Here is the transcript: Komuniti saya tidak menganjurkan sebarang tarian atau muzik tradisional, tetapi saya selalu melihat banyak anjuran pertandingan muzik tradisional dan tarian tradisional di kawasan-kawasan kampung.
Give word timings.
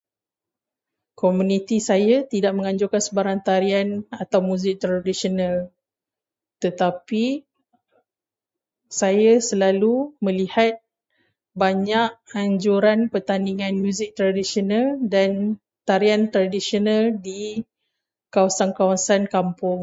Komuniti 1.21 1.77
saya 1.89 2.17
tidak 2.33 2.53
menganjurkan 2.57 2.97
sebarang 3.07 3.39
tarian 3.47 3.89
atau 4.21 4.39
muzik 4.47 4.75
tradisional, 4.81 5.55
tetapi 6.63 7.25
saya 9.01 9.33
selalu 9.49 9.93
melihat 10.25 10.73
banyak 11.53 12.09
anjuran 12.43 12.99
pertandingan 13.13 13.73
muzik 13.83 14.09
tradisional 14.17 14.87
dan 15.13 15.61
tarian 15.87 16.23
tradisional 16.33 17.03
di 17.27 17.41
kawasan-kawasan 18.33 19.21
kampung. 19.35 19.79